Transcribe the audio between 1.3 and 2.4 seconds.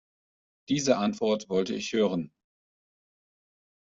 wollte ich hören.